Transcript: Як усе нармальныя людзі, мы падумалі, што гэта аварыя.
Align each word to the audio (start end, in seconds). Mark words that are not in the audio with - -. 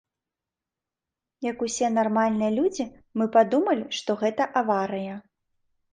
Як 1.51 1.57
усе 1.67 1.87
нармальныя 1.99 2.51
людзі, 2.57 2.85
мы 3.21 3.25
падумалі, 3.39 3.85
што 3.99 4.11
гэта 4.23 4.43
аварыя. 4.63 5.13